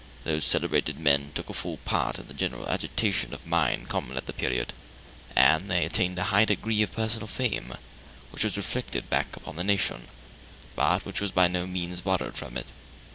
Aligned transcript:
Those 0.23 0.45
celebrated 0.45 0.99
men 0.99 1.31
took 1.35 1.47
a 1.47 1.53
full 1.53 1.77
part 1.77 2.17
in 2.17 2.25
the 2.27 2.33
general 2.33 2.67
agitation 2.67 3.35
of 3.35 3.45
mind 3.45 3.87
common 3.87 4.17
at 4.17 4.25
that 4.25 4.35
period, 4.35 4.73
and 5.35 5.69
they 5.69 5.85
attained 5.85 6.17
a 6.17 6.23
high 6.33 6.43
degree 6.43 6.81
of 6.81 6.91
personal 6.91 7.27
fame, 7.27 7.75
which 8.31 8.43
was 8.43 8.57
reflected 8.57 9.11
back 9.11 9.35
upon 9.35 9.57
the 9.57 9.63
nation, 9.63 10.07
but 10.75 11.05
which 11.05 11.21
was 11.21 11.29
by 11.29 11.47
no 11.47 11.67
means 11.67 12.01
borrowed 12.01 12.35
from 12.35 12.57
it. 12.57 12.65